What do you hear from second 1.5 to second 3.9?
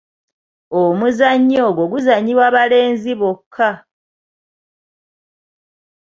ogwo guzannyibwa balenzi bokka.